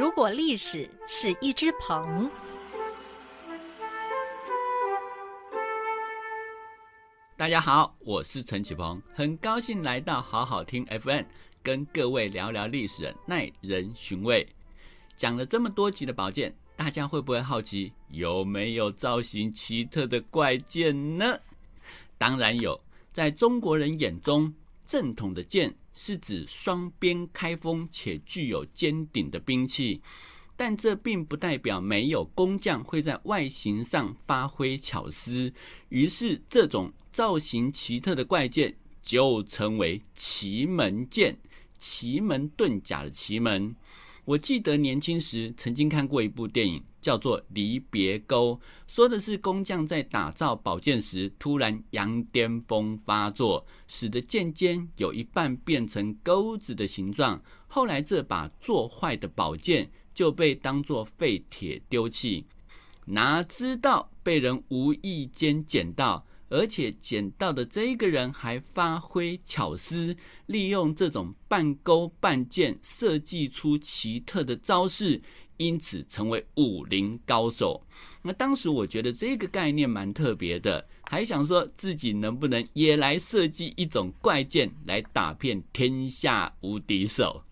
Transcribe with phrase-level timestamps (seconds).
[0.00, 2.30] 如果历史是一只鹏，
[7.36, 11.24] 大家好，我是陈启鹏，很高兴来到好好听 FM，
[11.62, 14.48] 跟各位聊聊历史，耐人寻味。
[15.16, 21.38] 讲了这么多集的宝剑，大家会不会好奇有没有造型奇特的怪剑呢？
[22.16, 22.80] 当然有，
[23.12, 24.54] 在中国人眼中，
[24.90, 30.02] 正统的剑是指双边开锋且具有尖顶的兵器，
[30.56, 35.52] 但这并不代表没有工匠会在外形上发挥巧思。
[35.90, 41.38] 于是，这种造型奇特的怪剑就成为奇门剑，
[41.78, 43.72] 奇门遁甲的奇门。
[44.24, 48.54] 我记得年轻时曾经看过一部电影，叫做《离别钩》，
[48.86, 57.42] 说的是工匠在打造宝剑时，突然羊癫疯发作，使得剑尖有一半变成钩子的形状。
[57.66, 62.46] 后来这把做坏的宝剑就被当作废铁丢弃，
[63.06, 66.26] 哪知道被人无意间捡到。
[66.50, 70.14] 而且捡到的这个人还发挥巧思，
[70.46, 75.22] 利用这种半钩半剑设计出奇特的招式，
[75.56, 77.80] 因此成为武林高手。
[78.22, 87.42] 那当时我觉得这个概念蛮特别的，还想说自己能不能也来设计一种怪剑来打遍天下无敌手。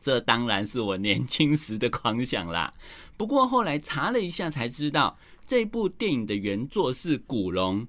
[0.00, 2.72] 这当然是我年轻时的狂想啦。
[3.16, 7.86] 不过后来查了一下才知道，这部电影的原作是古龙。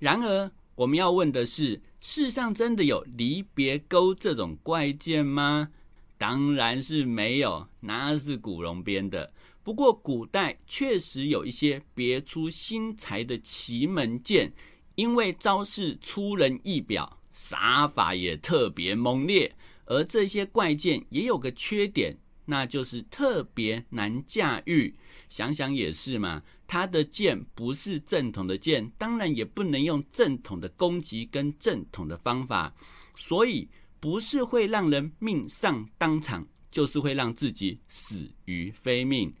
[0.00, 5.70] 然而，我们要问的是：世上真的有离别钩这种怪剑吗？
[6.16, 9.32] 当然是没有，那是古龙编的。
[9.62, 14.52] 不过，古代确实有一些别出心裁的奇门剑，
[14.94, 19.54] 因为招式出人意表，杀法也特别猛烈。
[19.84, 24.94] 而这些怪剑也有个缺点，那就是特别难驾驭。
[25.28, 26.42] 想想也是嘛。
[26.66, 32.74] 他的剑不是正统的剑，当然也不能用正统的攻击跟正统的方法，
[33.16, 39.32] 所以不是会让人命丧当场，就是会让自己死于非命。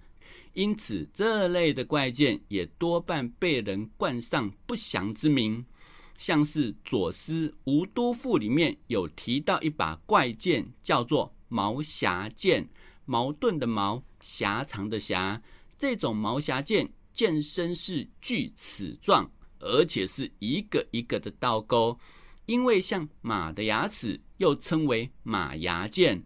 [0.54, 5.64] 因此，这类的怪剑也多半被人冠上不祥之名。
[6.16, 12.68] 像是《左思吴都赋》里面有提到一把怪剑，叫做毛匣剑，
[13.04, 15.40] 矛盾的矛，狭长的狭，
[15.78, 16.90] 这种毛匣剑。
[17.10, 19.28] 剑身是锯齿状，
[19.58, 21.98] 而且是一个一个的刀钩，
[22.46, 26.22] 因为像马的牙齿，又称为马牙剑。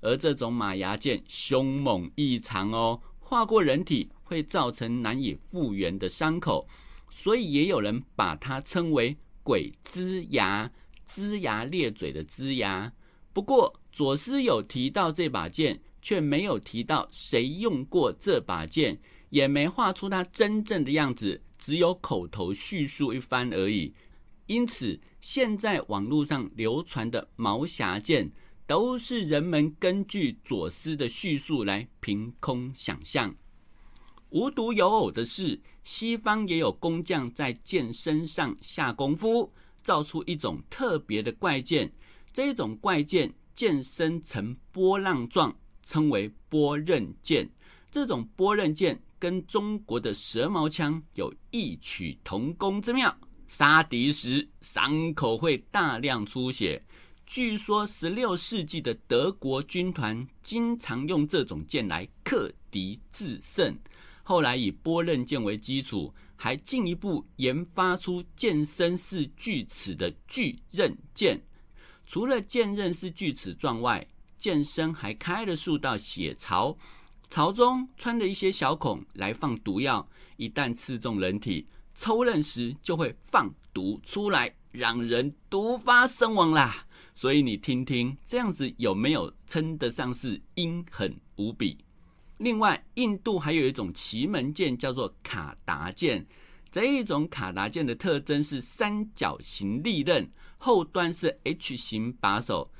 [0.00, 6.66] 而这种马牙剑凶猛异常哦，划过人体会造成难以复原的伤口，
[7.08, 10.68] 所以也有人把它称为“鬼龇牙”，
[11.06, 12.92] 龇牙咧嘴的龇牙。
[13.32, 18.98] 不过左思有提到这把剑，却没有提到谁用过这把剑。
[19.28, 23.94] 也没画出它真正的样子，只有口头叙述一番而已。
[24.46, 28.30] 因此，现在网络上流传的毛匣剑，
[28.66, 33.34] 都是人们根据左思的叙述来凭空想象。
[34.28, 39.50] 无独有偶的是，西方也有工匠在剑身上下功夫，
[39.82, 41.90] 造出一种特别的怪剑。
[42.34, 47.48] 这种怪剑剑身呈波浪状，称为波刃剑。
[47.90, 49.00] 这种波刃剑。
[49.22, 56.84] 跟中国的蛇矛枪有异曲同工之妙，杀敌时伤口会大量出血。
[57.24, 63.72] 据说十六世纪的德国军团经常用这种剑来克敌制胜。
[64.24, 71.40] 后来以波刃剑为基础，还进一步研发出剑身是锯齿的锯刃剑。
[72.12, 74.06] 除了剑刃是锯齿状外，
[74.36, 76.76] 剑身还开了数道血槽。
[77.30, 80.06] 槽中穿了一些小孔来放毒药，
[80.36, 86.84] 一旦刺中人体，抽刃时就会放毒出来，让人毒发身亡啦。
[87.14, 91.78] 所以你听听，这样子有没有称得上是阴狠无比？
[92.36, 96.26] 另外，印度还有一种奇门剑，叫做卡达剑。
[96.70, 100.30] 这一种卡达剑的特征是三角形利刃，
[100.64, 102.70] 后端是 H 型把手。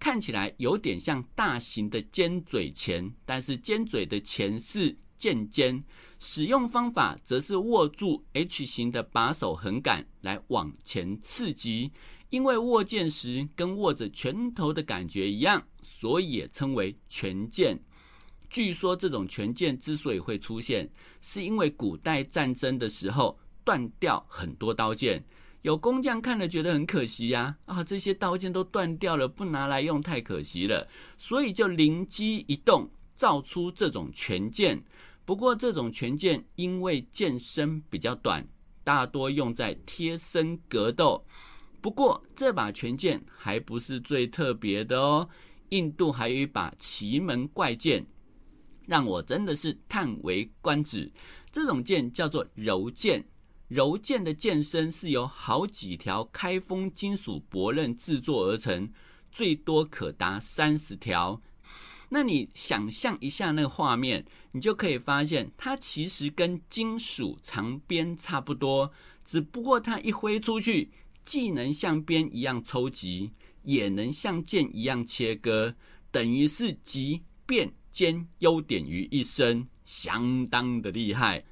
[0.00, 5.80] 看起来有点像大型的尖嘴钳，但是尖嘴的钳是剑尖，
[6.18, 11.92] 使用方法则是握住 H 型的把手横杆来往前刺击。
[12.30, 17.80] 因为握剑时跟握着拳头的感觉一样，所以也称为拳剑。
[18.48, 20.90] 据说这种拳剑之所以会出现，
[21.20, 25.24] 是因为古代战争的时候断掉很多刀剑。
[25.62, 34.82] 有工匠看了觉得很可惜呀，啊，这些刀剑都断掉了，不拿来用太可惜了，所以就灵机一动，造出这种拳剑。
[35.26, 38.44] 不过，这种拳剑因为剑身比较短，
[38.82, 41.22] 大多用在贴身格斗。
[41.80, 45.28] 不过，这把拳剑还不是最特别的哦。
[45.68, 48.04] 印度还有一把奇门怪剑，
[48.86, 51.10] 让我真的是叹为观止。
[51.52, 53.24] 这种剑叫做柔剑，
[53.70, 58.90] 柔剑的剑身是由好几条开封金属薄刃制作而成，
[59.30, 61.40] 最多可达三十条。
[62.08, 68.90] 那你想象一下那个画面，你就可以发现，它其实跟金属长鞭差不多，
[69.24, 70.90] 只不过它一挥出去。
[71.22, 73.30] 既能像鞭一样抽击，
[73.62, 75.76] 也能像剑一样切割，
[76.10, 81.44] 等于是集变兼优点于一身，相当的厉害。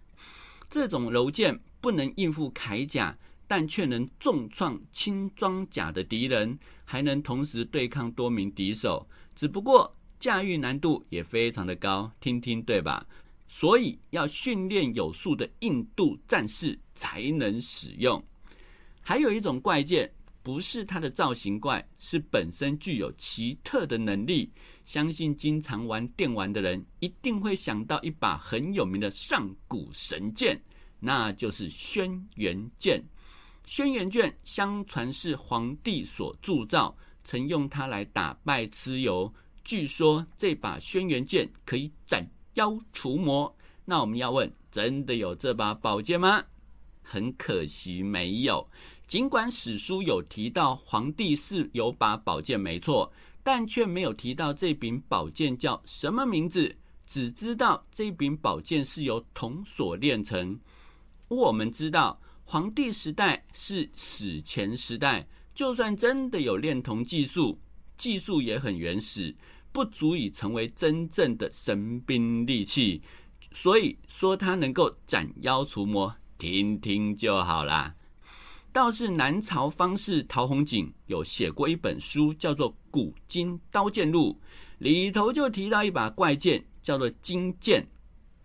[0.71, 3.17] 这种柔剑不能应付铠甲，
[3.47, 9.09] 但却能重创轻装甲的敌人，还能同时对抗多名敌手。
[9.35, 13.07] 只不过驾驭难度也非常的高，听听对吧？
[13.47, 18.23] 所以要训练有素的印度战士才能使用。
[19.01, 20.13] 还有一种怪剑，
[20.43, 24.51] 不是它的造型怪，是本身具有奇特的能力。
[24.85, 30.59] 相信经常玩电玩的人一定会想到一把很有名的上古神剑，
[30.99, 33.05] 那就是轩辕剑。
[33.67, 39.31] 轩辕剑相传是皇帝所铸造，曾用它来打败蚩尤。
[39.63, 43.55] 据说这把轩辕剑可以斩妖除魔。
[43.85, 46.43] 那我们要问，真的有这把宝剑吗？
[47.03, 48.67] 很可惜，没有。
[49.09, 53.11] 尽管史书有提到皇帝是有把宝剑没错，
[53.43, 56.77] 但却没有提到这柄宝剑叫什么名字。
[57.07, 60.61] 只知道这柄宝剑是由铜所炼成。
[61.29, 67.59] 我们知道皇帝时代是史前时代，就算真的有炼铜技术，
[67.97, 69.35] 技术也很原始，
[69.73, 73.01] 不足以成为真正的神兵利器。
[73.53, 77.95] 所以说它能够斩妖除魔，听听就好啦。
[78.73, 84.39] 倒是南朝方士陶弘景有写过一本书，叫做《古今刀剑录》，
[84.79, 87.87] 里头就提到一把怪剑，叫做金剑。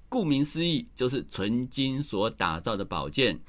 [0.09, 3.39] 顾名思义，就是纯金所打造的宝剑。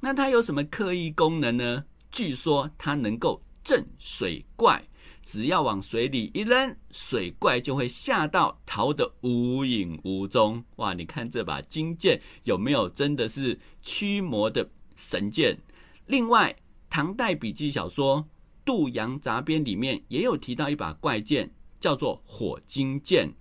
[0.00, 1.84] 那它有什么刻意功能呢？
[2.10, 4.82] 据说它能够镇水怪，
[5.24, 10.62] 只要往水里一扔，水怪就会吓到逃得无影无踪。
[10.76, 15.58] 哇，你看这把金剑有没有真的是驱魔的神剑？
[16.06, 16.54] 另外，
[16.90, 18.22] 唐代笔记小说
[18.62, 23.32] 《杜阳杂编》里面也有提到一把怪剑，叫做火金剑。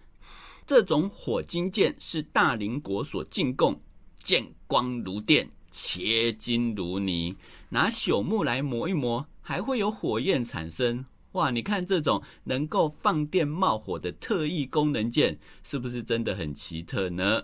[0.66, 3.78] 这种火金剑是大林国所进贡，
[4.18, 7.36] 剑光如电，切金如泥，
[7.68, 11.06] 拿朽木来磨一磨，还会有火焰产生。
[11.34, 17.44] 哇，你看这种能够放电冒火的特异功能剑，是不是真的很奇特呢？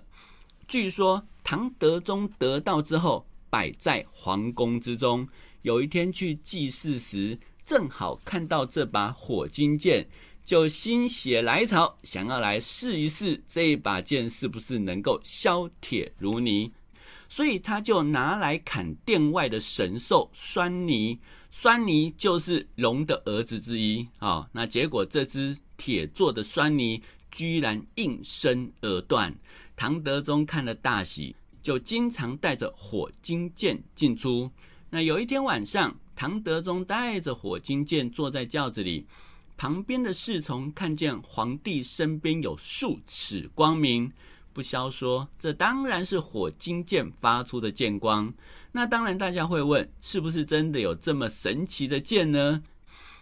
[0.65, 3.28] 据说唐德宗得到之后。
[3.49, 5.27] 摆在皇宫之中。
[5.61, 10.07] 有一天去祭祀时，正好看到这把火金剑，
[10.43, 16.71] 就心血来潮，想要来试一试这一把剑是不是能够削铁如泥。
[17.27, 21.19] 所以他就拿来砍殿外的神兽酸泥。
[21.51, 24.49] 酸泥就是龙的儿子之一啊。
[24.51, 29.35] 那结果这只铁做的酸泥居然应声而断。
[29.75, 31.35] 唐德宗看了大喜。
[31.61, 34.49] 就经常带着火金剑进出。
[34.89, 39.05] 那有一天晚上，唐德宗带着火金剑坐在轿子里，
[39.55, 44.11] 旁边的侍从看见皇帝身边有数尺光明，
[44.51, 48.33] 不消说：“这当然是火金剑发出的剑光。”
[48.71, 52.63] 那当然，大家会问：是不是真的有这么神奇的剑呢？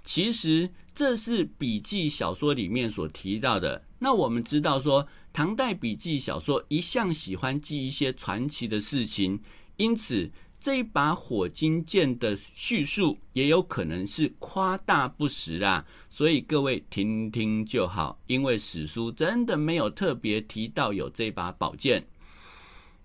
[0.03, 3.83] 其实这是笔记小说里面所提到的。
[3.99, 5.07] 那我们知道说。
[5.37, 9.39] 唐代笔记小说一向喜欢记一些传奇的事情，
[9.75, 10.27] 因此
[10.59, 15.85] 这一把火金剑的叙述也有可能是夸大不实啦。
[16.09, 22.03] 所以各位听听就好，因为史书真的没有特别提到有这把宝剑。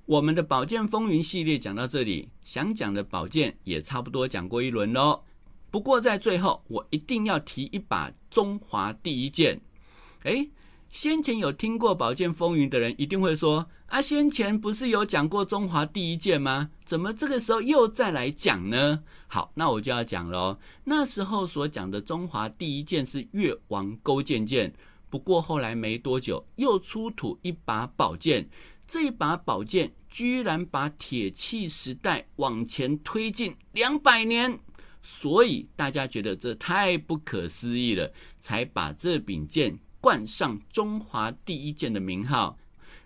[0.07, 5.23] 我们的宝剑风云系列讲到这里，想讲的宝剑也差不多讲过一轮喽。
[5.71, 9.61] 不过在最后，我一定要提一把中华第一剑。
[10.23, 10.49] 诶。
[10.93, 16.69] 先前有听过《宝剑风云》的人一定会说：“啊，先前不是有讲过中华第一剑吗？
[16.85, 20.59] 怎么这个时候又再来讲呢？”好，那我就要讲喽。
[20.85, 24.71] 那时候所讲的中华第一剑是越王勾践剑，
[25.09, 28.47] 不过后来没多久又出土一把宝剑，
[28.87, 34.61] 这把宝剑居然把铁器时代往前推进两百年，
[35.01, 39.79] 所以大家觉得这太不可思议了，才把这柄剑。
[40.03, 42.59] 冠上中华第一剑的名号。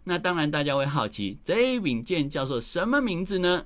[0.03, 3.65] 那当然，大家会好奇，这柄剑叫做什么名字呢？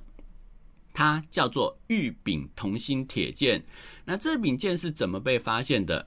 [0.93, 3.63] 它叫做玉柄同心铁剑。
[4.03, 6.05] 那这柄剑是怎么被发现的？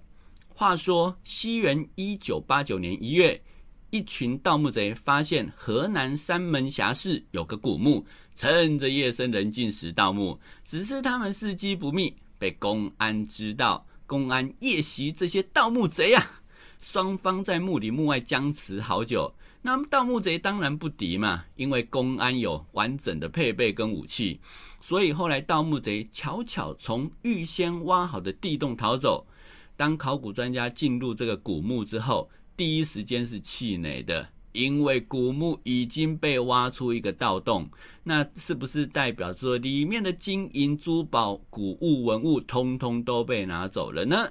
[0.49, 3.41] 话说，西元一九八九年一月，
[3.89, 8.05] 一群盗墓贼发现河南三门峡市有个古墓，
[8.35, 10.39] 趁着夜深人静时盗墓。
[10.65, 13.87] 只是他们伺机不密，被公安知道。
[14.07, 16.43] 公安夜袭这些盗墓贼啊！
[16.81, 19.33] 双方在墓里墓外僵持好久。
[19.63, 24.39] 那盗墓贼当然不敌嘛，因为公安有完整的配备跟武器，
[24.81, 29.27] 所以后来盗墓贼巧巧从预先挖好的地洞逃走。
[29.75, 37.67] 当考古专家进入这个古墓之后，第一时间是气馁的，因为古墓已经被挖出一个盗洞，
[38.03, 44.31] 那是不是代表说里面的金银珠宝、古物文物通通都被拿走了呢？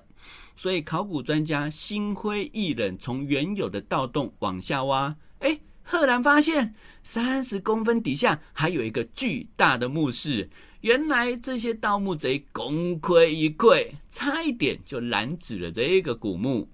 [0.56, 5.16] 所以考古专家心灰意冷，从原有的盗洞往下挖。
[5.40, 10.50] 哎，赫然发现三十公分底下还有一个巨大的墓室。
[10.82, 16.70] 原来这些盗墓贼功亏一篑，差一点就拦止了这个古墓。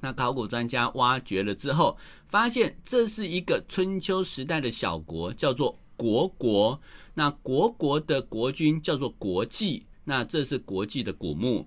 [0.00, 1.96] 那考古专家挖掘了之后，
[2.28, 6.80] 发现这是一个春秋时代的小国，叫做国国。
[7.14, 9.86] 那国国的国君叫做国际。
[10.04, 11.66] 那这是国际的古墓。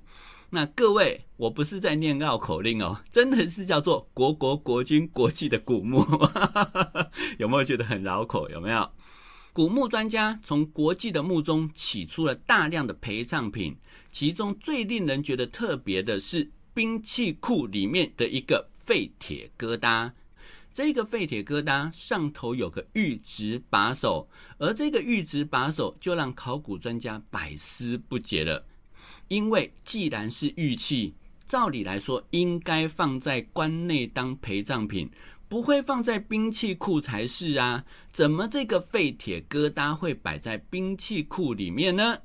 [0.51, 6.03] 那各位，我不是在念绕口令哦，真的是叫做国国国君国际的古墓，
[7.37, 8.49] 有没有觉得很绕口？
[8.49, 8.89] 有没有？
[9.53, 13.77] 古墓专家从国际的墓中取出了大量的陪葬品，
[14.11, 20.11] 其中最令人觉得特别的是兵器库里面的一个废铁疙瘩。
[20.71, 24.29] 这个废铁疙瘩上头有个玉质把手，
[24.59, 28.65] 而这个玉质把手就让考古专家百思不解了。
[29.27, 31.13] 因为既然是玉器，
[31.45, 35.09] 照理来说应该放在棺内当陪葬品，
[35.47, 37.83] 不会放在兵器库才是啊？
[38.11, 42.17] 怎么这个废铁疙瘩会摆在兵器库里面呢？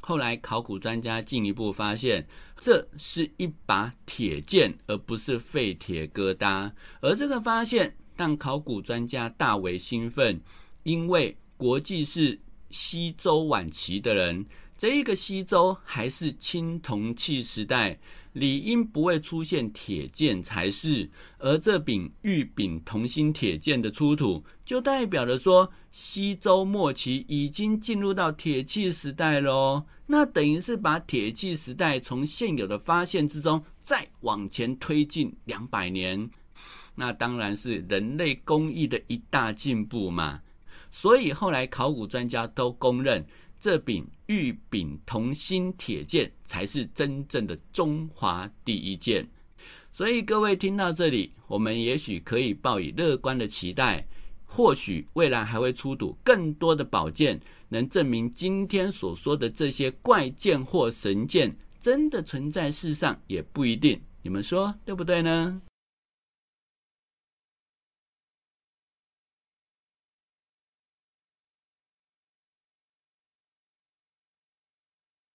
[0.00, 2.26] 后来考古专家进一步发现，
[2.58, 6.70] 这是一把铁剑，而不是废铁疙瘩。
[7.00, 10.38] 而这个发现让考古专家大为兴奋，
[10.82, 14.44] 因为国际是西周晚期的人。
[14.76, 17.98] 这一个西周还是青铜器时代，
[18.32, 21.08] 理应不会出现铁剑才是。
[21.38, 29.84] 而这柄玉柄同心铁剑的出土，就代表了说西周末期已经进入到铁器时代喽。
[30.06, 36.28] 那等于是把铁器时代从现有的发现之中再往前推进两百年，
[36.96, 40.42] 那当然是人类工艺的一大进步嘛。
[40.90, 43.24] 所以后来考古专家都公认。
[43.60, 49.28] 这柄玉柄同心铁剑才是真正的中华第一剑，
[49.92, 54.06] 所以各位听到这里，我们也许可以抱以乐观的期待，
[54.44, 64.00] 或许未来还会出土更多的宝剑，能证明今天所说的这些怪剑或神剑真的存在世上，也不一定。
[64.22, 65.60] 你们说对不对呢？